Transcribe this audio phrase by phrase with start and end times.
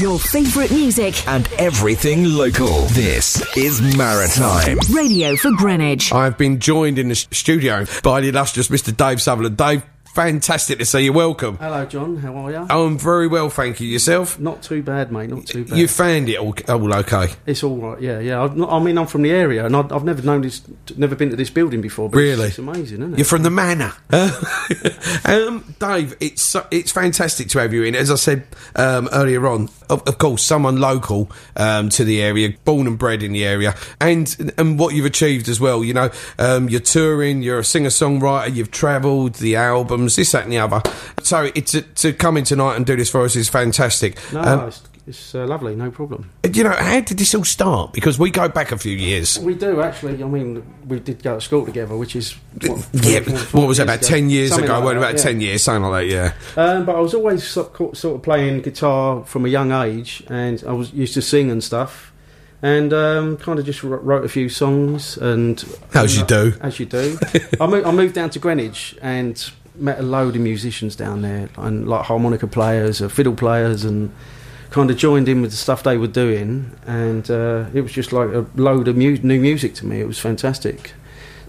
[0.00, 1.28] Your favourite music.
[1.28, 2.86] and everything local.
[2.86, 4.78] This is Maritime.
[4.90, 6.10] Radio for Greenwich.
[6.10, 8.96] I've been joined in the studio by the illustrious Mr.
[8.96, 9.58] Dave Sutherland.
[9.58, 9.82] Dave,
[10.14, 11.12] fantastic to see you.
[11.12, 11.56] Welcome.
[11.58, 12.16] Hello, John.
[12.16, 12.66] How are you?
[12.68, 13.86] I'm very well, thank you.
[13.88, 14.38] Yourself?
[14.38, 15.30] Not too bad, mate.
[15.30, 15.78] Not too bad.
[15.78, 17.28] You found it all, all okay?
[17.46, 18.00] it's all right.
[18.00, 18.42] Yeah, yeah.
[18.42, 20.62] I've not, I mean, I'm from the area, and I've, I've never known this,
[20.96, 22.08] never been to this building before.
[22.08, 22.48] But Really?
[22.48, 23.18] it's, it's amazing, isn't it?
[23.18, 23.92] You're from the manor.
[25.24, 27.94] um, Dave, it's it's fantastic to have you in.
[27.94, 28.46] As I said
[28.76, 33.22] um, earlier on, of, of course, someone local um, to the area, born and bred
[33.22, 35.84] in the area, and and what you've achieved as well.
[35.84, 39.56] You know, um, you're touring, you're a singer songwriter, you've travelled, the
[40.00, 40.82] albums, this, that, and the other.
[41.22, 44.18] So it's to, to come in tonight and do this for us is fantastic.
[44.32, 45.74] no, Um, it's, it's uh, lovely.
[45.76, 46.30] No problem.
[46.52, 47.92] you know, how did this all start?
[47.92, 49.38] Because we go back a few years.
[49.38, 50.22] We do actually.
[50.22, 52.32] I mean, we did go to school together, which is
[52.66, 54.78] what, Yeah, four- four what was it, about 10 years Something ago?
[54.80, 55.22] like that, about yeah.
[55.22, 56.62] 10 years, something like that, yeah.
[56.62, 60.72] Um, but I was always sort of, playing guitar from a young age, and I
[60.72, 62.12] was used to sing and stuff,
[62.62, 65.16] and um, kind of just wrote a few songs.
[65.16, 66.52] And As you do.
[66.60, 67.18] as you do.
[67.60, 71.48] I, moved, I moved down to Greenwich and met a load of musicians down there,
[71.56, 74.12] and like harmonica players, or fiddle players, and
[74.70, 78.12] kind of joined in with the stuff they were doing, and uh, it was just
[78.12, 80.00] like a load of mu- new music to me.
[80.00, 80.92] It was fantastic.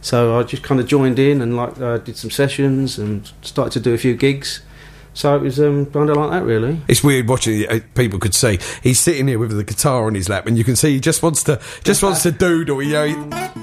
[0.02, 3.72] So I just kind of joined in and like uh, did some sessions and started
[3.74, 4.62] to do a few gigs.
[5.14, 6.80] So it was um, kind of like that, really.
[6.88, 10.28] It's weird watching uh, People could see he's sitting here with the guitar on his
[10.30, 12.82] lap, and you can see he just wants to just wants to doodle.
[12.82, 13.61] You know, he-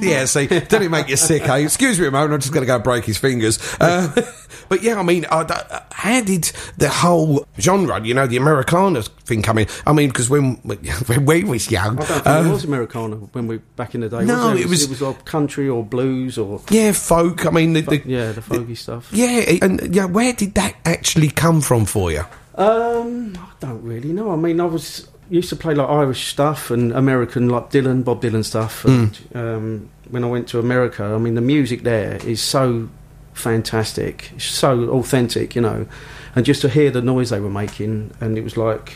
[0.00, 0.24] yeah.
[0.24, 1.42] See, don't it make you sick?
[1.48, 1.56] Eh?
[1.58, 2.34] Excuse me a moment.
[2.34, 3.58] I'm just going to go break his fingers.
[3.80, 4.10] Uh,
[4.68, 6.44] but yeah, I mean, uh, uh, how did
[6.76, 9.66] the whole genre, you know, the Americana thing come in?
[9.86, 13.16] I mean, because when when we was young, I don't think um, it was Americana
[13.16, 14.24] when we back in the day.
[14.24, 17.46] No, was it was- it was like country or blues or yeah, folk.
[17.46, 19.08] I mean, the, the, yeah, the folky stuff.
[19.12, 22.24] yeah, and yeah, where did that actually come from for you?
[22.54, 24.32] Um, I don't really know.
[24.32, 28.22] I mean, I was used to play like Irish stuff and American, like Dylan, Bob
[28.22, 28.84] Dylan stuff.
[28.84, 32.88] And um, when I went to America, I mean, the music there is so
[33.34, 35.86] fantastic, it's so authentic, you know.
[36.34, 38.94] And just to hear the noise they were making, and it was like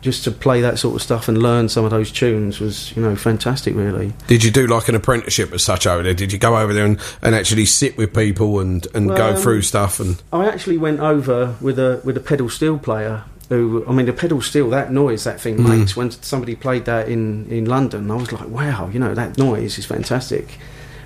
[0.00, 3.00] just to play that sort of stuff and learn some of those tunes was, you
[3.00, 4.12] know, fantastic, really.
[4.26, 6.12] Did you do like an apprenticeship as such over there?
[6.12, 9.36] Did you go over there and, and actually sit with people and, and go Well,
[9.40, 10.00] through stuff?
[10.00, 13.24] And I actually went over with a with a pedal steel player.
[13.50, 15.78] Who I mean, the pedal steel, that noise that thing Mm.
[15.78, 19.36] makes when somebody played that in in London, I was like, wow, you know, that
[19.38, 20.58] noise is fantastic.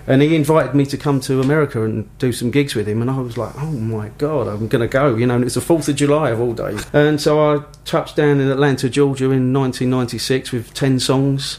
[0.07, 3.11] And he invited me to come to America and do some gigs with him, and
[3.11, 5.35] I was like, oh my god, I'm going to go, you know.
[5.35, 8.49] And it's the Fourth of July of all days, and so I touched down in
[8.51, 11.59] Atlanta, Georgia, in 1996 with ten songs,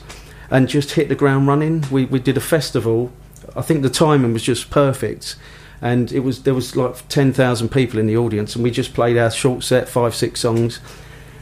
[0.49, 1.83] and just hit the ground running.
[1.91, 3.11] We we did a festival.
[3.55, 5.35] I think the timing was just perfect
[5.81, 9.17] and it was there was like 10,000 people in the audience and we just played
[9.17, 10.79] our short set five six songs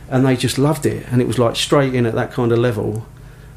[0.10, 2.60] and they just loved it and it was like straight in at that kind of
[2.60, 3.06] level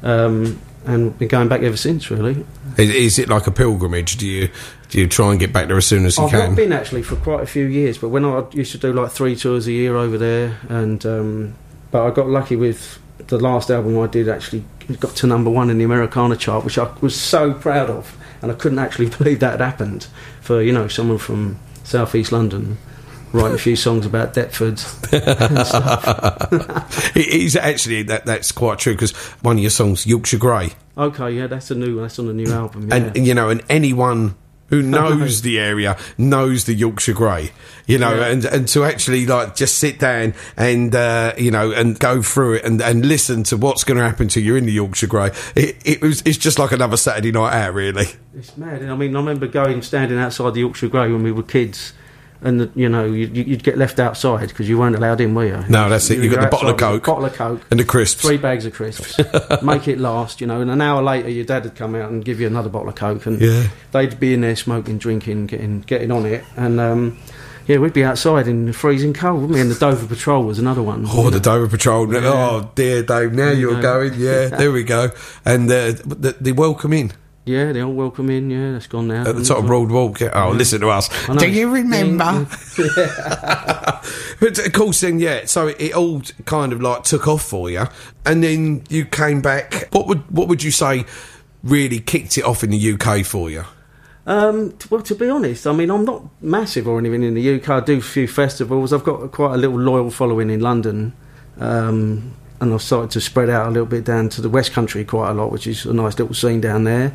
[0.03, 2.45] um, and been going back ever since really
[2.77, 4.17] is, is it like a pilgrimage?
[4.17, 4.49] Do you
[4.89, 6.35] do you try and get back there as soon as you can?
[6.35, 6.49] I've can?
[6.51, 9.11] not been actually for quite a few years but when I used to do like
[9.11, 11.55] three tours a year over there and um,
[11.91, 14.63] but I got lucky with the last album I did actually
[14.99, 18.51] got to number one in the Americana chart which I was so proud of and
[18.51, 20.07] I couldn't actually believe that had happened
[20.41, 22.77] for you know someone from southeast London
[23.33, 24.81] writing a few songs about Deptford
[27.15, 29.11] it is actually that that's quite true because
[29.41, 32.51] one of your songs, Yorkshire Grey, Okay, yeah, that's a new that's on a new
[32.51, 32.89] album.
[32.89, 33.11] Yeah.
[33.15, 34.35] and you know, and anyone
[34.71, 37.51] who knows the area knows the Yorkshire Grey,
[37.85, 38.27] you know, Yeah.
[38.27, 42.55] and and to actually like just sit down and uh, you know and go through
[42.55, 45.29] it and, and listen to what's going to happen to you in the Yorkshire Grey,
[45.55, 48.07] it, it was it's just like another Saturday night out, really.
[48.35, 48.81] It's mad.
[48.83, 51.93] I mean, I remember going standing outside the Yorkshire Grey when we were kids,
[52.41, 55.63] and you know you'd, you'd get left outside because you weren't allowed in, were you?
[55.69, 56.17] No, that's it.
[56.17, 57.05] You You'd got go the bottle of outside with a Coke.
[57.05, 58.21] bottle of Coke, And the crisps.
[58.21, 59.19] three bags of crisps,
[59.63, 60.61] make it last, you know.
[60.61, 62.95] And an hour later, your dad would come out and give you another bottle of
[62.95, 63.67] Coke, and Yeah.
[63.91, 66.79] they'd be in there smoking, drinking, getting getting on it, and.
[66.79, 67.17] um
[67.67, 69.61] yeah, we'd be outside in the freezing cold, wouldn't we?
[69.61, 71.05] And the Dover Patrol was another one.
[71.07, 72.07] Oh, the Dover Patrol.
[72.17, 74.15] Oh, dear Dave, now you're going.
[74.17, 75.11] Yeah, there we go.
[75.45, 77.11] And uh, the, the Welcome Inn
[77.45, 78.51] Yeah, they all welcome in.
[78.51, 79.27] Yeah, that's gone now.
[79.27, 80.19] at the top of Broad Walk.
[80.19, 80.29] Yeah.
[80.33, 81.09] Oh, listen to us.
[81.27, 82.23] Do you remember?
[84.39, 87.85] but of course, then, yeah, so it all kind of like took off for you.
[88.25, 89.89] And then you came back.
[89.91, 91.05] What would, what would you say
[91.63, 93.63] really kicked it off in the UK for you?
[94.27, 97.69] Um, well, to be honest, I mean, I'm not massive or anything in the UK.
[97.69, 98.93] I do a few festivals.
[98.93, 101.13] I've got quite a little loyal following in London,
[101.59, 105.03] um, and I've started to spread out a little bit down to the West Country
[105.03, 107.13] quite a lot, which is a nice little scene down there.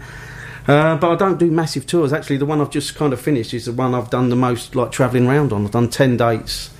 [0.66, 2.12] Uh, but I don't do massive tours.
[2.12, 4.74] Actually, the one I've just kind of finished is the one I've done the most,
[4.74, 5.64] like travelling around on.
[5.64, 6.70] I've done ten dates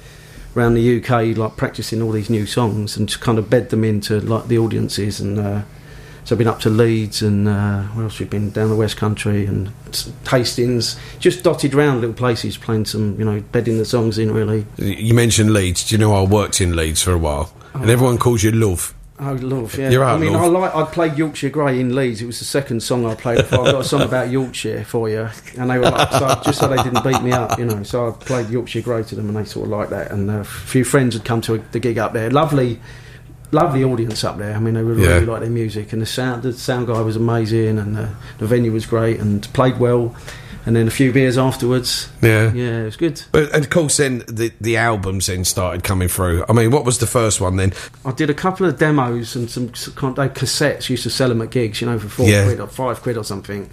[0.56, 3.84] around the UK, like practicing all these new songs and to kind of bed them
[3.84, 5.20] into like the audiences.
[5.20, 5.62] And uh,
[6.26, 8.96] so I've been up to Leeds and uh, where else we've been down the West
[8.96, 13.84] Country and s- Hastings, just dotted around little places, playing some, you know, bedding the
[13.84, 14.66] songs in really.
[14.76, 15.88] You mentioned Leeds.
[15.88, 18.92] Do you know I worked in Leeds for a while, and everyone calls you Love.
[19.18, 19.88] Oh, love, yeah.
[19.88, 20.42] You're I out, mean, love.
[20.42, 20.74] I like.
[20.74, 22.20] I played Yorkshire Grey in Leeds.
[22.20, 23.38] It was the second song I played.
[23.38, 23.60] Before.
[23.60, 26.68] I've got a song about Yorkshire for you, and they were like, so, just so
[26.68, 27.82] they didn't beat me up, you know.
[27.82, 30.10] So I played Yorkshire Grey to them, and they sort of liked that.
[30.10, 32.30] And uh, a few friends had come to the gig up there.
[32.30, 32.78] Lovely,
[33.60, 34.54] lovely audience up there.
[34.54, 35.14] I mean, they really, Yeah.
[35.14, 36.42] really liked their music, and the sound.
[36.42, 38.06] The sound guy was amazing, and uh,
[38.38, 40.14] the venue was great, and played well.
[40.66, 42.08] And then a few beers afterwards.
[42.22, 42.52] Yeah.
[42.52, 43.22] Yeah, it was good.
[43.30, 46.44] But and of course, then the the albums then started coming through.
[46.48, 47.72] I mean, what was the first one then?
[48.04, 50.90] I did a couple of demos and some of cassettes.
[50.90, 52.44] Used to sell them at gigs, you know, for four Yeah.
[52.46, 53.70] quid or five quid or something.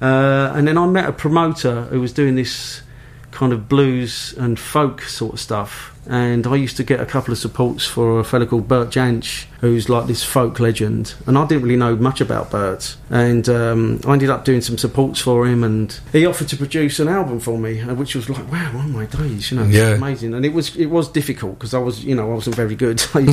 [0.00, 2.82] Uh, and then I met a promoter who was doing this
[3.30, 5.96] kind of blues and folk sort of stuff.
[6.06, 9.44] And I used to get a couple of supports for a fellow called Bert Jansch,
[9.60, 11.14] who's like this folk legend.
[11.26, 12.96] And I didn't really know much about Bert.
[13.10, 15.62] And um, I ended up doing some supports for him.
[15.62, 18.88] And he offered to produce an album for me, uh, which was like, wow, oh
[18.88, 19.90] my days, you know, Yeah.
[19.94, 20.34] amazing.
[20.34, 23.00] And it was it was difficult because I was, you know, I wasn't very good.
[23.12, 23.24] he,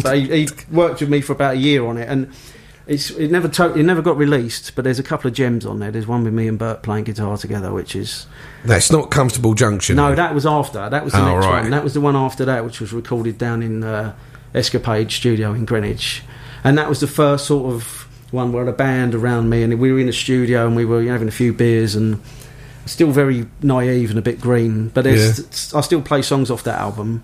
[0.45, 2.31] he worked with me for about a year on it, and
[2.87, 4.75] it's it never to, it never got released.
[4.75, 5.91] But there's a couple of gems on there.
[5.91, 8.25] There's one with me and Bert playing guitar together, which is
[8.65, 9.95] That's not Comfortable Junction.
[9.95, 10.89] no, that was after.
[10.89, 11.61] That was the Oh, next right.
[11.61, 11.71] one.
[11.71, 14.13] That was the one after that, which was recorded down in uh,
[14.55, 16.23] Escapade Studio in Greenwich,
[16.63, 19.91] and that was the first sort of one where a band around me, and we
[19.91, 22.21] were in the studio and we were having a few beers and.
[22.85, 26.79] Still very naive and a bit green, but there's, I still play songs off that
[26.79, 27.21] album.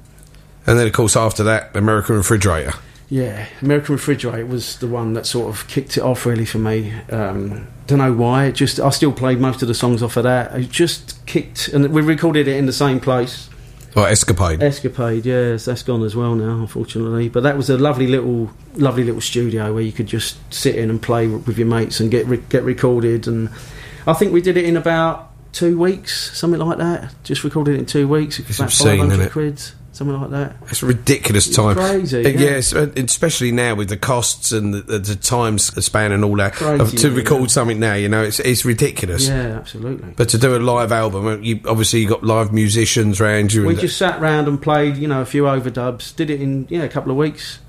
[0.68, 2.74] And then, of course, after that, American Refrigerator.
[3.10, 6.94] Yeah, American Refrigerator was the one that sort of kicked it off really for me.
[7.12, 8.46] Um, don't know why.
[8.46, 10.56] It just I still played most of the songs off of that.
[10.56, 13.50] It just kicked, and we recorded it in the same place.
[13.96, 14.64] Or Escapade.
[14.64, 17.30] Escapade, yes, that's gone as well now, unfortunately.
[17.30, 20.90] But that was a lovely little, lovely little studio where you could just sit in
[20.90, 23.28] and play with your mates and get re- get recorded.
[23.28, 23.50] And
[24.08, 27.14] I think we did it in about two weeks, something like that.
[27.24, 28.40] Just recorded it in two weeks.
[28.40, 29.32] It's about obscene, five it?
[29.32, 29.62] quid,
[29.94, 30.56] something like that.
[30.70, 31.76] It's a ridiculous It's time.
[31.76, 32.30] crazy, yeah.
[32.30, 36.54] Yes, especially now with the costs and the, the, the time span and all that.
[36.54, 37.16] Crazy, of- to yeah.
[37.16, 39.28] record something now, you know, it's it's ridiculous.
[39.28, 40.14] Yeah, absolutely.
[40.18, 43.66] But to do a live album, uh, you obviously you got live musicians around you.
[43.66, 46.16] We just sat round and played, you know, a few overdubs.
[46.16, 47.60] Did it in yeah a couple of weeks.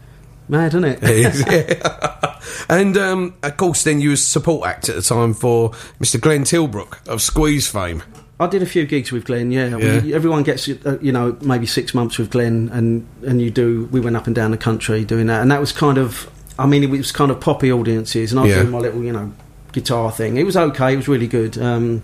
[0.46, 1.02] Mad, isn't it?
[1.02, 1.44] It is,
[2.68, 5.70] and um, of course, then you was support act at the time for
[6.00, 6.20] Mr.
[6.20, 8.02] Glenn Tilbrook of Squeeze fame.
[8.40, 9.50] I did a few gigs with Glenn.
[9.52, 10.00] Yeah, Yeah.
[10.02, 13.88] We, everyone gets uh, you know maybe six months with Glenn, and and you do.
[13.92, 16.28] We went up and down the country doing that, and that was kind of.
[16.58, 18.60] I mean, it was kind of poppy audiences, and I was Yeah.
[18.60, 19.32] doing my little you know
[19.72, 20.36] guitar thing.
[20.36, 20.92] It was okay.
[20.92, 21.58] It was really good.
[21.58, 22.02] Um,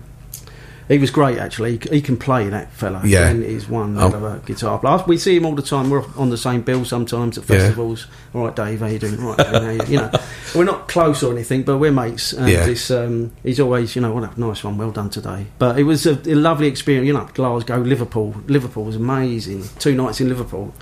[0.91, 1.77] he was great actually.
[1.77, 3.01] He, he can play that fella.
[3.05, 3.31] Yeah.
[3.31, 4.09] Glenn is one Oh.
[4.09, 5.03] hell of a guitar player.
[5.07, 5.89] We see him all the time.
[5.89, 8.07] We're on the same bill sometimes at festivals.
[8.33, 8.39] Yeah.
[8.39, 9.19] All right, Dave, how you doing?
[9.23, 10.11] All right, Dave, how you, you know,
[10.55, 12.33] we're not close or anything, but we're mates.
[12.33, 12.65] And Yeah.
[12.65, 15.47] it's, um, he's always, you know, what a nice one, well done today.
[15.59, 17.07] But it was a, a lovely experience.
[17.07, 18.35] You know, Glasgow, Liverpool.
[18.47, 19.63] Liverpool was amazing.
[19.79, 20.73] Two nights in Liverpool.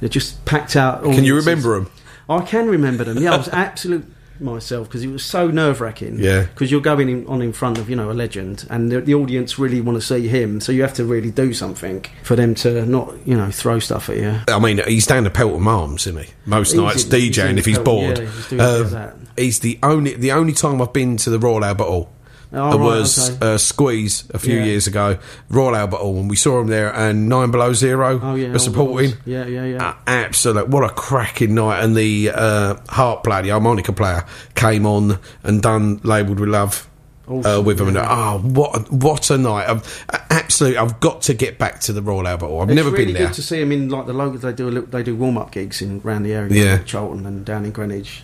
[0.00, 1.02] It just packed out.
[1.04, 1.90] Can you remember them?
[2.28, 3.18] I can remember them.
[3.18, 4.04] Yeah, I was absolute
[4.40, 6.18] myself because it was so nerve wracking.
[6.18, 6.42] Yeah.
[6.44, 9.14] because you're going in, on in front of you know a legend, and the, the
[9.14, 10.60] audience really want to see him.
[10.60, 14.08] So you have to really do something for them to not you know throw stuff
[14.10, 14.38] at you.
[14.48, 16.30] I mean, he's down to Pelton Arms, isn't he?
[16.46, 18.18] Most He's nights in- he's DJing in if he's Pelton, bored.
[18.18, 19.16] yeah, he's um, that.
[19.36, 22.10] he's the only the only time I've been to the Royal Albert Hall.
[22.52, 23.54] Oh, It right, was okay.
[23.54, 24.64] uh, Squeeze a few Yeah.
[24.64, 25.18] years ago,
[25.50, 28.58] Royal Albert Hall, and we saw him there, and Nine Below Zero Oh yeah, were
[28.60, 29.14] supporting.
[29.24, 29.88] Yeah, yeah, yeah.
[29.88, 31.82] Uh, absolute, what a cracking night!
[31.82, 34.24] And the uh, harp player, the harmonica player,
[34.54, 36.86] came on and done labelled with love.
[37.28, 38.06] Uh, Awesome, with them and yeah.
[38.08, 42.00] oh what a- what a night I've, absolutely I've got to get back to the
[42.00, 44.06] Royal Albert Hall I've It's never really been there good to see him in like
[44.06, 44.38] the local.
[44.38, 46.72] They do a, little- they do warm up gigs in around the area, Yeah.
[46.74, 48.22] like Charlton and down in Greenwich,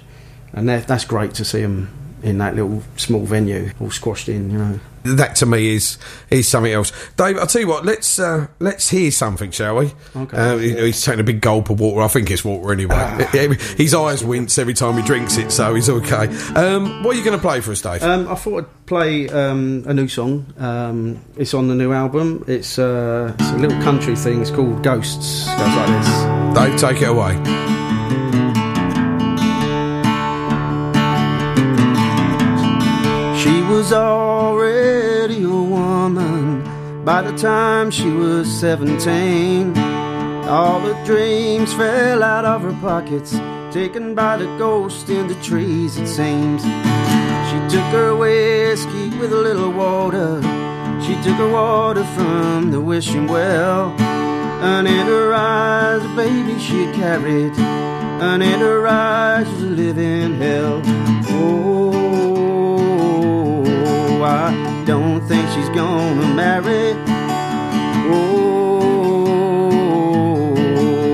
[0.52, 1.88] and that's great to see him
[2.22, 4.50] in that little small venue, all squashed in.
[4.50, 5.98] You know, that to me is
[6.30, 6.92] is something else.
[7.16, 7.84] Dave, I'll tell you what.
[7.84, 9.90] Let's uh, let's hear something, shall we?
[10.14, 10.36] Okay.
[10.36, 12.00] Um, he- he's taking a big gulp of water.
[12.02, 12.94] I think it's water anyway.
[12.96, 13.56] Ah.
[13.76, 16.28] His eyes wince every time he drinks it, so he's okay.
[16.54, 18.02] Um, what are you going to play for us, Dave?
[18.04, 20.52] um, I thought I'd play um, a new song.
[20.58, 22.44] Um, it's on the new album.
[22.46, 24.40] It's, uh, it's a little country thing.
[24.42, 25.48] It's called Ghosts.
[25.48, 26.80] It goes like this.
[26.80, 27.81] Dave, take it away.
[33.82, 39.76] Was already a woman by the time she was 17.
[40.46, 43.32] All the dreams fell out of her pockets,
[43.74, 46.62] taken by the ghost in the trees, it seems.
[46.62, 50.40] She took her whiskey with a little water.
[51.04, 53.90] She took her water from the wishing well.
[54.70, 57.58] and in her eyes a baby she carried,
[58.28, 60.80] and in her eyes was a living hell.
[61.34, 62.01] Oh,
[64.24, 66.94] I don't think she's gonna marry.
[68.14, 69.20] Oh,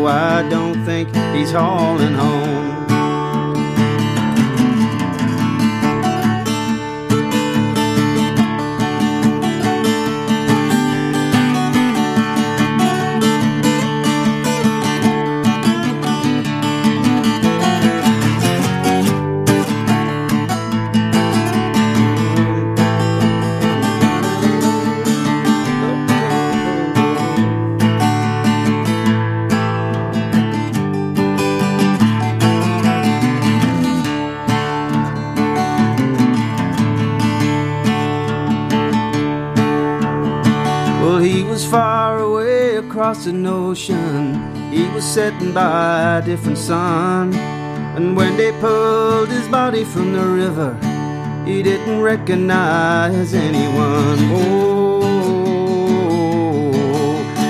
[0.06, 2.37] I don't think he's hauling home.
[43.08, 44.34] Across an ocean.
[44.70, 47.32] He was setting by a different sun.
[47.96, 50.76] And when they pulled his body from the river,
[51.46, 54.18] he didn't recognize anyone.
[54.30, 55.00] Oh,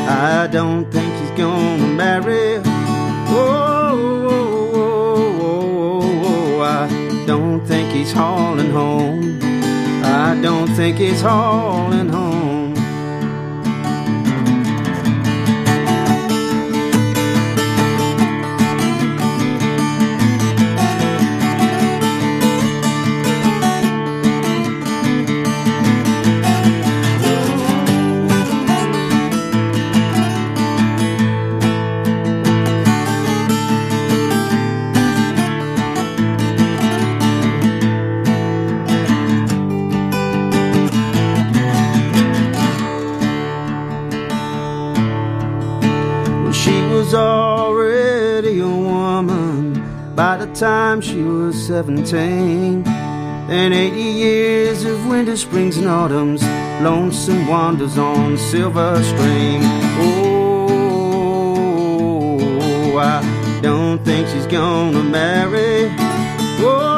[0.09, 2.63] I don't think he's gonna marry.
[3.31, 3.81] Oh,
[6.63, 6.87] I
[7.27, 9.41] don't think he's hauling home.
[10.05, 12.58] I don't think he's hauling home.
[50.59, 52.83] Time she was 17.
[52.83, 56.43] Then 80 years of winter, springs, and autumns,
[56.83, 59.61] lonesome wanders on silver stream.
[60.01, 60.99] Oh,
[62.99, 63.23] I
[63.63, 65.93] don't think she's gonna marry.
[66.61, 66.97] Oh,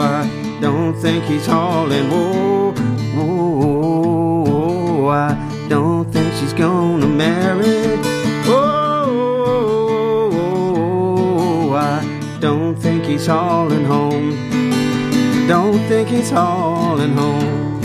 [0.00, 0.26] I
[0.62, 2.08] don't think he's hauling.
[2.10, 2.39] Oh,
[16.04, 17.80] think he's hauling home.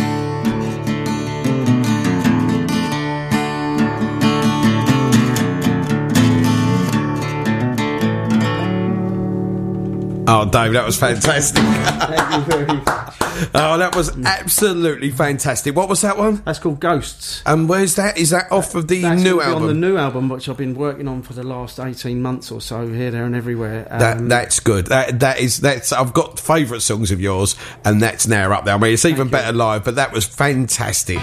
[10.27, 11.61] Oh, Dave, that was fantastic.
[11.61, 13.24] Thank you very much.
[13.55, 15.75] oh, that was absolutely fantastic.
[15.75, 16.41] What was that one?
[16.45, 17.41] That's called Ghosts.
[17.45, 18.17] And where's that?
[18.17, 19.63] Is that off of the That's new album?
[19.63, 22.61] on the new album, which I've been working on for the last eighteen months or
[22.61, 23.87] so, here, there, and everywhere.
[23.89, 24.87] that Um, that's good.
[24.87, 25.91] That that is that's.
[25.91, 28.75] I've got favourite songs of yours, and that's now up there.
[28.75, 29.31] I mean, it's even Thank you.
[29.31, 31.19] better live, but that was fantastic.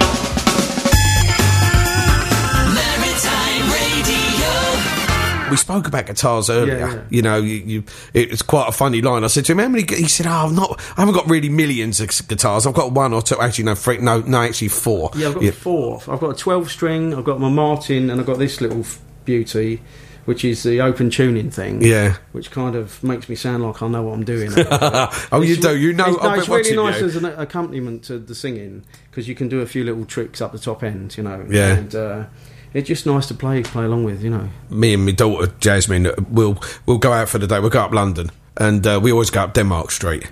[5.53, 6.79] We spoke about guitars earlier.
[6.79, 7.03] Yeah, yeah.
[7.11, 9.25] You know, you, you, it was quite a funny line.
[9.25, 10.81] I said to him, "How many?" He said, "Oh, I'm not.
[10.97, 12.67] I haven't got really millions of guitars.
[12.67, 13.41] I've got one or two.
[13.41, 13.99] Actually, no, three.
[13.99, 15.11] No, no, actually four.
[15.15, 16.03] Yeah, I've got four.
[16.09, 18.85] I've got a 12 string, I've got my Martin, and I've got this little
[19.25, 19.83] beauty,
[20.25, 21.83] which is the open tuning thing.
[21.83, 22.17] Yeah.
[22.33, 24.51] Which kind of makes me sound like I know what I'm doing.
[24.57, 25.77] oh, you do.
[25.77, 26.07] You know.
[26.07, 27.07] It's, no, I've it's really nice you.
[27.07, 30.53] as an accompaniment to the singing because you can do a few little tricks up
[30.53, 31.47] the top end, you know.
[31.49, 31.77] Yeah.
[31.77, 32.25] And uh,
[32.75, 34.49] it's just nice to play play along with, you know.
[34.71, 37.61] me and my daughter Jasmine we'll we'll go out for the day.
[37.61, 40.31] We'll go up London, and uh, we always go up Denmark Street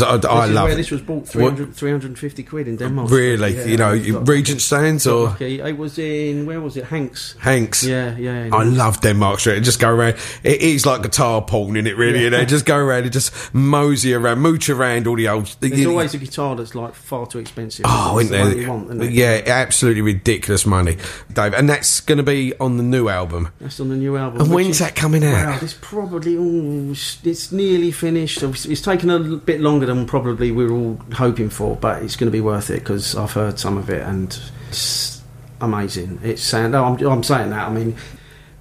[0.00, 0.76] because I, I love where it.
[0.76, 3.10] this was bought What- 300, 350 quid in Denmark.
[3.10, 5.60] Really, Yeah, you know, I've you- got- Regent Sounds or lucky.
[5.60, 6.84] It was in where was it?
[6.84, 7.34] Hanks.
[7.40, 7.84] Hanks.
[7.84, 8.48] Yeah, yeah.
[8.52, 9.56] I love Denmark Street.
[9.56, 10.16] And just go around.
[10.42, 12.22] It is like guitar porn in it, really.
[12.22, 15.54] You know, just go around and just mosey around, mooch around all the old.
[15.60, 17.84] There's you- always a guitar that's like far too expensive.
[17.88, 18.58] Oh, isn't the there?
[18.62, 19.12] you want, isn't it?
[19.12, 20.96] yeah, absolutely ridiculous money,
[21.32, 21.54] Dave.
[21.54, 23.48] And that's going to be on the new album.
[23.60, 24.40] That's on the new album.
[24.40, 25.46] And when's is- that coming out?
[25.46, 28.42] Wow, it's probably ooh, it's- nearly finished.
[28.42, 32.16] It's, it's taken a bit longer than probably we were all hoping for, but it's
[32.16, 34.38] going to be worth it because I've heard some of it and
[34.68, 35.22] it's
[35.60, 36.20] amazing.
[36.22, 36.72] It's sound.
[36.72, 37.68] No, I'm, I'm saying that.
[37.68, 37.96] I mean,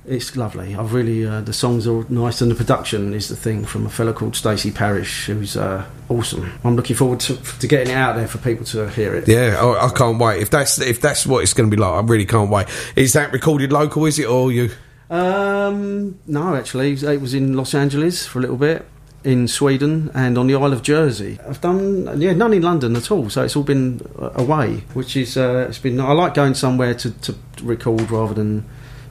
[0.06, 0.76] it's lovely.
[0.76, 3.90] I've really uh, the songs are nice and the production is the thing from a
[3.90, 6.52] fellow called Stacey Parrish, who's uh, awesome.
[6.64, 9.28] I'm looking forward to, to getting it out there for people to hear it.
[9.28, 10.42] Yeah, oh, I can't wait.
[10.42, 12.68] If that's if that's what it's going to be like, I really can't wait.
[12.96, 14.06] Is that recorded local?
[14.06, 14.72] Is it or you?
[15.10, 18.86] Um, no, actually, it was in Los Angeles for a little bit.
[19.24, 21.40] In Sweden and on the Isle of Jersey.
[21.48, 25.38] I've done yeah none in London at all, so it's all been away, which is
[25.38, 26.00] uh, it's been.
[26.00, 28.66] I like going somewhere to, to record rather than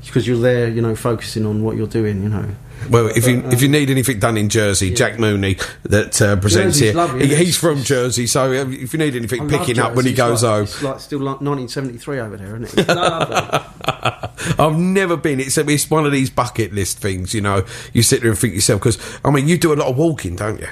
[0.05, 2.55] because you're there, you know, focusing on what you're doing, you know.
[2.91, 6.37] Well, if you But, if you need anything done in Jersey, Jack Mooney that uh,
[6.37, 9.51] presents Jersey's here, lovely, he- he's from Jersey, so uh, if you need anything love
[9.61, 12.79] picking up when he goes like, home, It's like still like 1973 over there, isn't
[12.79, 12.89] it?
[14.59, 15.41] I've never been.
[15.41, 17.65] It's it's one of these bucket list things, you know.
[17.93, 20.37] You sit there and think yourself because I mean, you do a lot of walking,
[20.37, 20.69] don't you?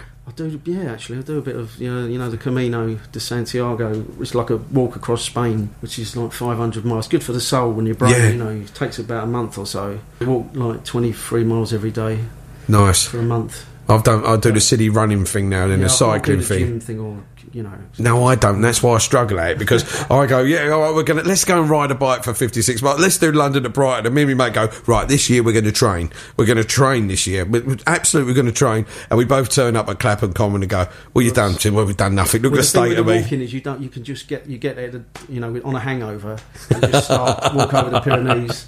[0.49, 0.93] Do, yeah.
[0.93, 4.07] Actually, I do a bit of you know, you know the Camino de Santiago.
[4.21, 7.09] It's like a walk across Spain, which is like 500 miles.
[7.09, 8.29] Good for the soul when your brain, Yeah.
[8.31, 9.99] you know, it takes about a month or so.
[10.21, 12.21] I walk like 23 miles every day
[12.69, 13.05] Nice.
[13.05, 13.67] for a month.
[13.91, 14.25] I've done.
[14.25, 16.39] I do the city running thing now, and then Yeah, the I can't do cycling
[16.39, 16.59] the thing.
[16.67, 17.73] gym thing, or you know.
[17.99, 18.61] No, I don't.
[18.61, 21.45] That's why I struggle at it because I go, yeah, all right, we're gonna let's
[21.45, 23.01] go and ride a bike for fifty six miles.
[23.01, 24.07] Let's do London to Brighton.
[24.07, 26.11] And me and my mate go, right, this year we're going to train.
[26.37, 27.45] We're going to train this year.
[27.45, 28.87] We're, we're absolutely going to train.
[29.11, 31.75] And we both turn up at Clapham Common and go, well, you've done, Tim.
[31.75, 32.43] Well, we've done nothing.
[32.43, 33.21] Look Well, at the state of the me.
[33.23, 33.81] walking is you don't.
[33.81, 36.39] You can just get you get there, to, you know, on a hangover
[36.71, 38.67] and just start walk over the Pyrenees.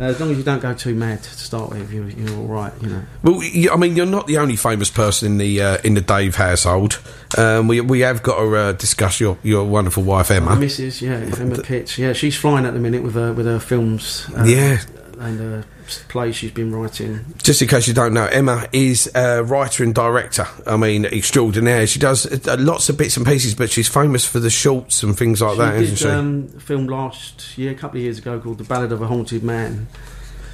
[0.00, 2.46] Uh, as long as you don't go too mad to start with, you're, you're all
[2.46, 2.72] right.
[2.80, 3.02] You know.
[3.22, 6.36] Well, I mean, you're not the only famous person in the uh, in the Dave
[6.36, 6.98] household.
[7.36, 10.56] Um, we we have got to uh, discuss your your wonderful wife Emma.
[10.56, 14.26] missus, yeah, Emma Pitts, yeah, she's flying at the minute with her with her films,
[14.36, 14.78] uh, Yeah.
[15.18, 15.66] and uh,
[16.08, 17.24] plays she's been writing.
[17.42, 20.46] Just in case you don't know, Emma is a writer and director.
[20.66, 21.86] I mean, extraordinaire.
[21.86, 25.16] She does uh, lots of bits and pieces, but she's famous for the shorts and
[25.16, 26.08] things like that, she isn't did she?
[26.08, 29.06] um, a film last year, a couple of years ago, called The Ballad of a
[29.06, 29.88] Haunted Man,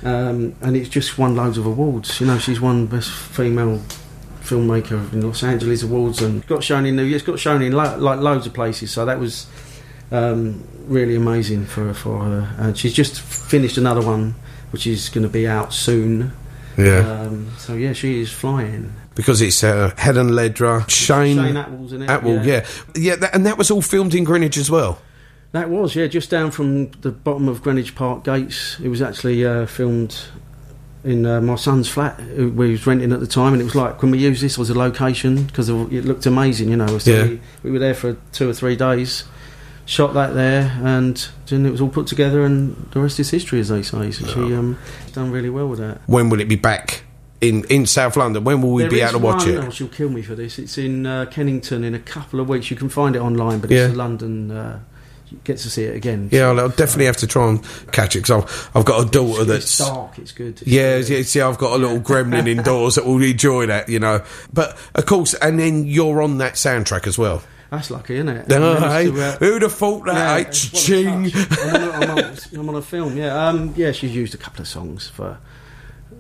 [0.03, 2.21] um, and it's just won loads of awards.
[2.21, 3.81] You know, she's won best female
[4.41, 7.17] filmmaker in Los Angeles awards, and got shown in New York.
[7.17, 8.91] It's got shown in lo- like loads of places.
[8.91, 9.47] So that was
[10.13, 12.55] um, really amazing for for her.
[12.59, 14.35] And she's just finished another one,
[14.71, 16.33] which is going to be out soon.
[16.77, 18.93] yeah, Um, so yeah, she is flying.
[19.15, 22.09] because it's uh, Helen Lederer, Shane, Shane Attwell's in it.
[22.11, 24.99] Attwell, yeah, yeah, that, and that was all filmed in Greenwich as well.
[25.53, 28.79] That was, yeah, just down from the bottom of Greenwich Park gates.
[28.83, 30.15] It was actually uh, filmed
[31.05, 33.99] in uh, my son's flat we was renting at the time, and it was like,
[34.01, 35.45] can we use this as a location?
[35.45, 36.99] Because it looked amazing, you know.
[36.99, 37.25] So Yeah.
[37.29, 39.25] we, we were there for two or three days,
[39.87, 43.61] shot that there, and then it was all put together, and the rest is history,
[43.61, 44.11] as they say.
[44.11, 44.79] So she um,
[45.13, 46.01] done really well with that.
[46.07, 47.05] When will it be back
[47.41, 48.45] in in South London?
[48.45, 49.65] When will we There be able to watch one- it?
[49.65, 50.59] Oh, she'll kill me for this.
[50.59, 52.71] It's in uh, Kennington in a couple of weeks.
[52.71, 53.87] You can find it online, but Yeah.
[53.87, 54.51] it's a London.
[54.51, 54.81] Uh,
[55.29, 56.29] you get to see it again.
[56.31, 59.11] Yeah, I'll, I'll definitely have to try and catch it because I've, I've got a
[59.11, 60.19] daughter It's that's dark.
[60.21, 60.61] It's good.
[60.63, 61.09] It's Yeah, good.
[61.09, 64.23] yeah, see, I've got a little gremlin indoors that will enjoy that, you know.
[64.53, 67.43] But of course, and then you're on that soundtrack as well.
[67.71, 68.49] That's lucky, isn't it?
[68.49, 70.15] No, hey, to, uh, who'd have thought that?
[70.15, 71.33] yeah, it's what a Ching.
[71.35, 73.17] I'm on, a, I'm, on, I'm on a film.
[73.17, 73.93] Yeah, um, yeah.
[73.93, 75.39] She's used a couple of songs for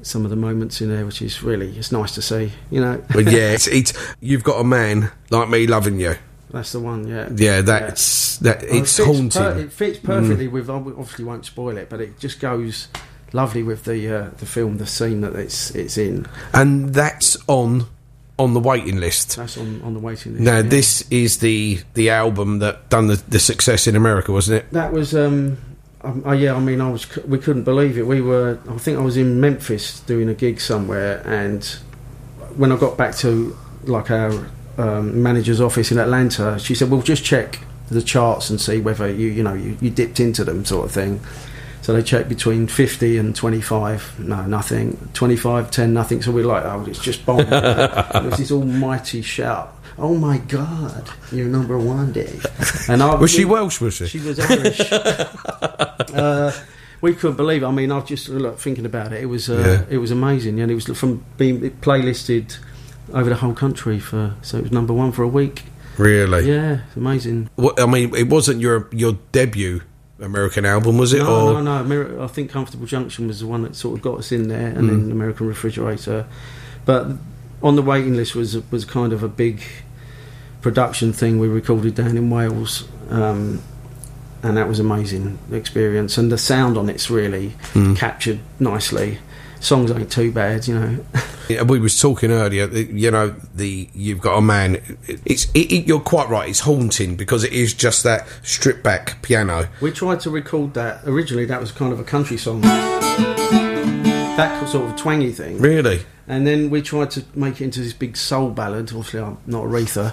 [0.02, 2.52] some of the moments in there, which is really it's nice to see.
[2.70, 6.16] You know, But yeah, it's, it's you've got a man like me loving you.
[6.50, 7.06] that's the one.
[7.06, 8.62] Yeah, Yeah, that's that.
[8.62, 9.30] Oh, it It's fits haunting.
[9.42, 10.68] per- it fits perfectly with.
[10.68, 12.88] I obviously won't spoil it, but it just goes
[13.32, 16.26] lovely with the uh, the film, the scene that it's it's in.
[16.52, 17.86] and that's on
[18.38, 19.36] on the waiting list.
[19.36, 20.44] That's on, on the waiting list.
[20.44, 20.62] Now, yeah.
[20.62, 24.72] this is the the album that done the, the success in America, wasn't it?
[24.72, 25.58] That was, um,
[26.02, 26.54] um, oh yeah.
[26.54, 27.16] I mean, I was.
[27.24, 28.06] We couldn't believe it.
[28.06, 28.58] We were.
[28.68, 31.64] I think I was in Memphis doing a gig somewhere, and
[32.56, 37.02] when I got back to like our um, manager's office in Atlanta, she said, "Well,
[37.02, 40.64] just check the charts and see whether you, you know, you, you dipped into them,
[40.64, 41.20] sort of thing."
[41.86, 44.18] So they checked between 50 and 25.
[44.18, 45.08] No, nothing.
[45.14, 46.20] 25, 10, nothing.
[46.20, 47.42] So we're like, oh, it's just bombed.
[47.42, 49.72] it was this almighty shout.
[49.96, 52.44] Oh my God, you're number one, Dave.
[52.88, 53.80] And I Was she Welsh?
[53.80, 54.08] Was she?
[54.08, 54.80] she was Irish.
[54.90, 56.50] uh,
[57.02, 57.66] we couldn't believe it.
[57.66, 59.22] I mean, I've just look, thinking about it.
[59.22, 59.94] It was uh, Yeah.
[59.94, 62.58] it was amazing, and it was from being playlisted
[63.14, 64.34] over the whole country for.
[64.42, 65.62] So it was number one for a week.
[65.98, 66.48] Really?
[66.48, 67.48] Yeah, it's amazing.
[67.54, 69.82] What, I mean, it wasn't your your debut
[70.20, 71.18] American album, was it?
[71.18, 72.22] No, or no, no.
[72.22, 74.88] I think Comfortable Junction was the one that sort of got us in there, and
[74.88, 75.00] Hmm.
[75.02, 76.26] then American Refrigerator.
[76.84, 77.08] But
[77.62, 79.62] on the waiting list was was kind of a big
[80.62, 83.60] production thing we recorded down in Wales, um,
[84.42, 86.18] and that was amazing experience.
[86.18, 87.94] And the sound on it's really Hmm.
[87.94, 89.18] captured nicely.
[89.60, 91.04] Songs ain't too bad, you know.
[91.48, 92.64] Yeah, we was talking earlier.
[92.64, 94.82] Uh, you know, the you've got a man.
[95.24, 96.48] It's it, it, you're quite right.
[96.48, 99.68] It's haunting because it is just that stripped back piano.
[99.80, 101.44] We tried to record that originally.
[101.44, 102.62] That was kind of a country song,
[104.36, 105.58] that sort of twangy thing.
[105.58, 108.90] Really, And then we tried to make it into this big soul ballad.
[108.92, 110.12] Obviously, I'm not Aretha.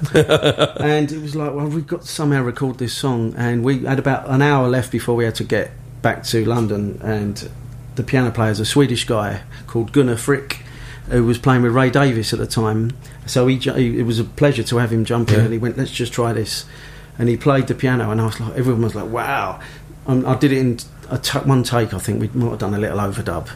[0.80, 3.34] and it was like, well, we've got to somehow record this song.
[3.38, 7.00] And we had about an hour left before we had to get back to London.
[7.04, 7.50] And
[7.96, 10.60] the piano player is a Swedish guy called Gunnar Frick.
[11.10, 12.92] who was playing with Ray Davies at the time.
[13.26, 15.42] So he, he it was a pleasure to have him jump in, Yeah.
[15.44, 16.64] and he went, "Let's just try this,"
[17.20, 19.60] and he played the piano, and I was like, everyone was like, "Wow!"
[20.08, 20.80] Um, I did it in
[21.10, 21.94] a t- one take.
[21.94, 23.50] I think we might have done a little overdub,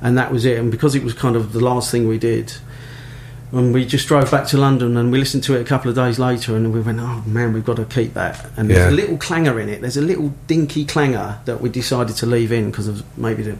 [0.00, 0.58] and that was it.
[0.58, 2.52] And because it was kind of the last thing we did.
[3.52, 5.94] And we just drove back to London and we listened to it a couple of
[5.94, 8.44] days later and we went, oh man, we've got to keep that.
[8.56, 8.76] And Yeah.
[8.76, 9.80] there's a little clanger in it.
[9.80, 13.56] There's a little dinky clanger that we decided to leave in because of maybe the,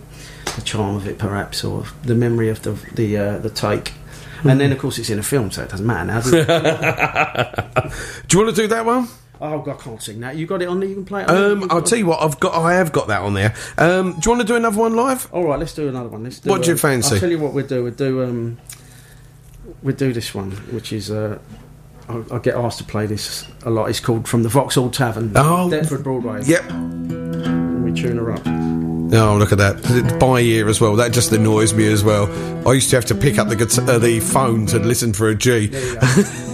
[0.57, 3.93] the charm of it, perhaps, or the memory of the the uh, the take.
[4.43, 6.21] And then, of course, it's in a film, so it doesn't matter now.
[6.21, 6.47] does it?
[8.29, 9.09] Do you want to do that one?
[9.41, 10.37] oh, God, I can't sing that.
[10.37, 10.89] You got it on there?
[10.89, 11.67] You can play it on Um.
[11.71, 12.53] I'll tell you what, I've got.
[12.55, 13.55] I have got that on there.
[13.79, 15.29] Um, do you want to do another one live?
[15.33, 16.25] All right, let's do another one.
[16.25, 17.15] Let's do, What do you fancy?
[17.15, 17.83] I'll tell you what we'll do.
[17.85, 18.57] We'll do.
[19.85, 21.11] We'll do this one, which is.
[21.13, 21.39] Uh,
[22.09, 23.89] I, I get asked to play this a lot.
[23.91, 25.71] It's called "From the Vauxhall Tavern," Oh.
[25.71, 26.43] Deptford Broadway.
[26.45, 26.65] Yep.
[27.85, 28.43] We tune her up.
[28.47, 29.77] Oh, look at that!
[29.85, 30.97] It's by ear as well.
[30.97, 32.27] That just annoys me as well.
[32.69, 35.29] I used to have to pick up the guitar, uh, the phone to listen for
[35.29, 35.67] a G.
[35.69, 36.25] There you go.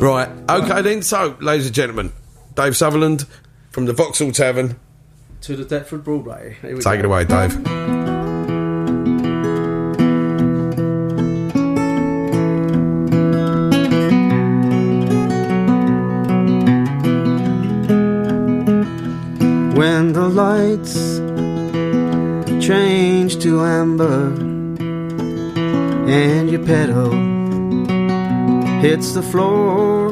[0.00, 0.28] Right.
[0.50, 1.02] Okay then.
[1.02, 2.12] So, ladies and gentlemen,
[2.56, 3.26] Dave Sutherland
[3.70, 4.76] from the Vauxhall Tavern.
[5.42, 6.56] to the Deptford Broadway.
[6.62, 6.92] Take go.
[6.92, 7.93] it away, Dave.
[20.04, 20.96] When the lights
[22.62, 24.34] change to amber.
[26.06, 27.10] And your pedal
[28.82, 30.08] hits the floor.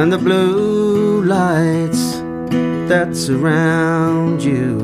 [0.00, 2.18] And the blue lights
[2.90, 4.80] that surround you.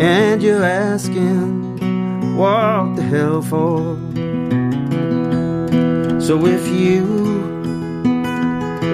[0.00, 3.96] And you're asking what the hell for.
[6.20, 7.26] So if you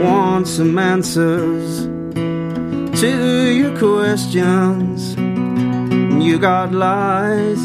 [0.02, 1.71] want some answers
[3.02, 5.16] to your questions.
[6.24, 7.58] You got lies.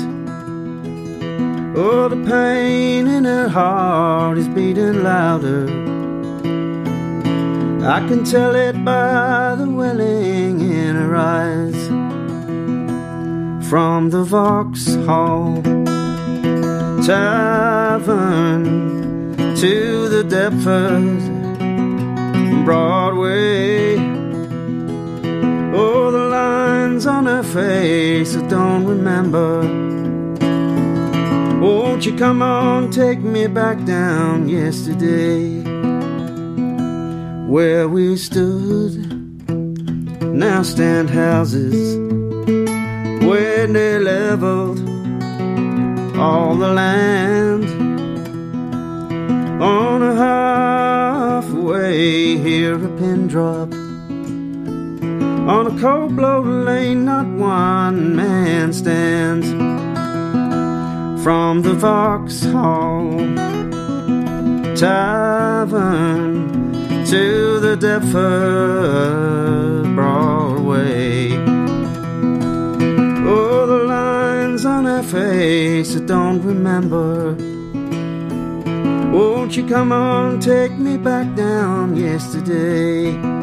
[1.77, 5.67] Oh, the pain in her heart is beating louder.
[7.85, 11.87] I can tell it by the welling in her eyes.
[13.69, 15.61] From the Vauxhall
[17.05, 18.63] Tavern
[19.55, 21.21] to the Deptford
[22.65, 23.76] Broadway.
[28.27, 29.61] Face I don't remember.
[31.59, 35.61] Won't you come on, take me back down yesterday?
[37.47, 38.93] Where we stood,
[40.21, 41.97] now stand houses
[43.25, 44.79] where they leveled
[46.17, 47.65] all the land
[49.61, 50.15] on a
[51.43, 53.66] halfway here a pin drop
[55.47, 59.47] on a cold blow lane not one man stands
[61.23, 63.17] from the Vauxhall
[64.75, 66.51] Tavern
[67.05, 68.15] to the Deptford
[69.95, 71.31] Broadway.
[73.25, 77.35] Oh, the lines on her face I don't remember.
[79.13, 83.36] Won't you come on, take me back down yesterday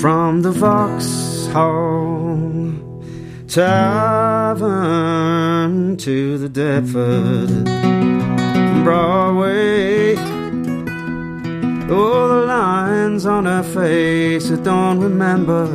[0.00, 1.48] From the Vauxhall
[3.48, 4.66] Tavern
[5.96, 7.64] to the Deptford
[8.84, 10.14] Broadway
[11.90, 15.66] Oh, the lines on her face I don't remember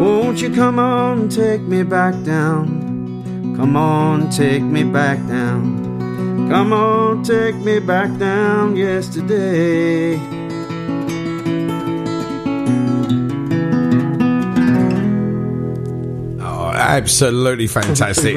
[0.00, 3.54] Won't you come on, take me back down?
[3.56, 6.48] Come on, take me back down.
[6.50, 10.41] Come on, take me back down yesterday.
[16.88, 18.36] Absolutely fantastic.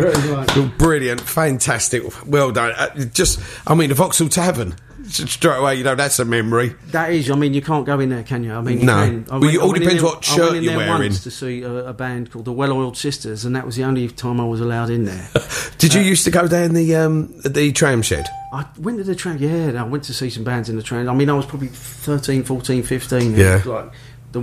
[0.78, 2.04] Brilliant, fantastic.
[2.26, 2.72] Well done.
[2.76, 4.76] Uh, just, I mean, the Vauxhall Tavern.
[5.08, 6.74] Straight away, you know, that's a memory.
[6.88, 8.52] That is, I mean, you can't go in there, can you?
[8.54, 9.24] I mean, No.
[9.30, 11.12] Well, it all depends there- what shirt in you're there wearing.
[11.12, 13.84] Once to see a, a band called the Well Oiled Sisters, and that was the
[13.84, 15.30] only time I was allowed in there.
[15.78, 18.26] Did you used to go down the um, the tram shed?
[18.52, 21.08] I went to the tram, yeah, I went to see some bands in the tram.
[21.08, 23.36] I mean, I was probably 13, 14, 15.
[23.36, 23.60] Yeah.
[23.60, 23.92] it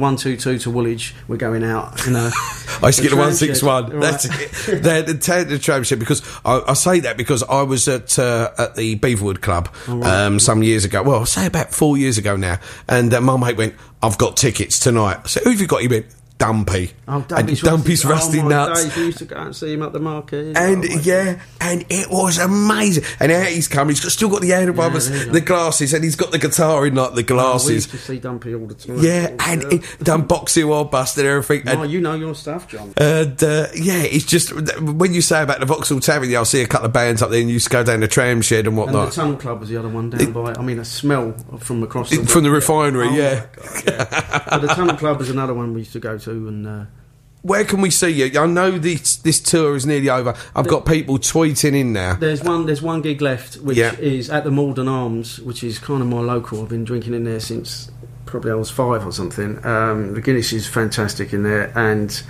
[0.01, 2.31] was Like the 122 to Woolwich, we're going out, you know.
[2.83, 4.01] I used to get the one six one.
[4.01, 4.41] That's Right.
[4.69, 4.83] it.
[4.83, 8.19] They had the, the tram shed because I, I say that because I was at
[8.19, 11.03] uh, at the Beaverwood Club um, some years ago.
[11.03, 14.37] Well, I say about four years ago now, and uh, my mate went, "I've got
[14.37, 16.07] tickets tonight." I said, "Who have you got?" He went.
[16.43, 16.91] Dumpy.
[17.07, 18.83] Oh, and Dumpy's Dumpy's Rusty- Rusty oh, my Nuts.
[18.85, 20.57] days, we used to go and see him at the market.
[20.57, 23.05] And Oh, yeah, and it was amazing.
[23.21, 23.89] And out he's come.
[23.91, 25.33] He's got, still got the handlebars, you go.
[25.33, 27.71] the glasses, and he's got the guitar in like the God, we glasses.
[27.71, 28.99] used to see Dumpy all the time.
[28.99, 31.77] Yeah, Oh, and he done boxing while busting everything.
[31.77, 32.93] Oh, you know your stuff, John.
[32.97, 36.63] and uh, yeah, it's just when you say about the Vauxhall Tavern, yeah, I'll see
[36.63, 38.67] a couple of bands up there, and you used to go down the tram shed
[38.67, 39.03] and whatnot.
[39.05, 39.17] And the.
[39.17, 40.55] Tunnel Club was the other one down by.
[40.55, 43.47] I mean, a smell from across the From the refinery, Oh, yeah.
[43.55, 44.45] God, yeah.
[44.51, 46.85] but the Tunnel Club was another one we used to go to, and uh,
[47.43, 48.41] Where can we see you?
[48.41, 50.35] I know this this tour is nearly over.
[50.55, 52.15] I've got people tweeting in now.
[52.15, 53.95] there's one there's one gig left, which Yeah.
[53.99, 56.63] is at the Morden Arms, which is kind of my local.
[56.63, 57.91] I've been drinking in there since
[58.27, 59.59] probably I was five or something.
[59.67, 62.23] Um, the Guinness is fantastic in there, and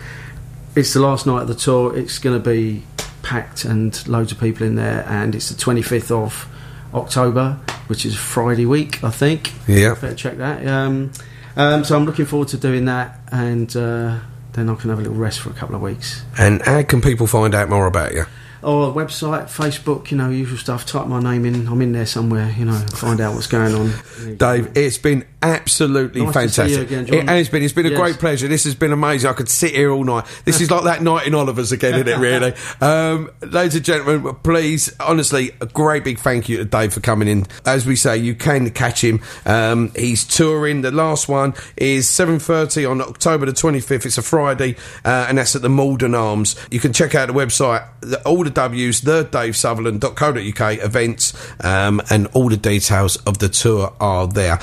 [0.74, 1.96] it's the last night of the tour.
[1.96, 2.82] It's going to be
[3.22, 6.48] packed and loads of people in there, and it's the 25th of
[6.94, 9.52] October, which is Friday week, I think.
[9.68, 9.94] Yeah.
[9.94, 10.66] Better check that.
[10.66, 11.12] Um,
[11.56, 14.18] um, so I'm looking forward to doing that, and uh,
[14.52, 16.24] then I can have a little rest for a couple of weeks.
[16.38, 18.24] And how can people find out more about you?
[18.62, 20.86] Or website, Facebook, you know, usual stuff.
[20.86, 21.66] Type my name in.
[21.66, 22.54] I'm in there somewhere.
[22.56, 24.36] You know, find out what's going on.
[24.36, 26.90] Dave, it's been absolutely Nice fantastic.
[26.90, 27.62] again, it has been.
[27.64, 27.98] It's been a Yes.
[28.00, 28.46] great pleasure.
[28.46, 29.28] This has been amazing.
[29.28, 30.24] I could sit here all night.
[30.44, 32.18] This is like that night in Oliver's again, isn't it?
[32.18, 37.00] Really, um, ladies and gentlemen, please, honestly, a great big thank you to Dave for
[37.00, 37.46] coming in.
[37.66, 39.20] As we say, you can catch him.
[39.44, 40.82] Um, he's touring.
[40.82, 44.06] The last one is seven thirty on October the twenty fifth.
[44.06, 46.54] It's a Friday, uh, and that's at the Morden Arms.
[46.70, 47.84] You can check out the website,
[48.24, 51.32] All the, all the W's, thedavesutherland.co.uk events,
[51.64, 54.58] um, and all the details of the tour are there.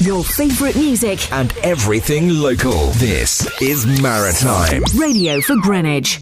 [0.00, 1.32] Your favourite music.
[1.32, 2.90] And everything local.
[2.92, 4.82] This is Maritime.
[4.96, 6.12] Radio for Greenwich.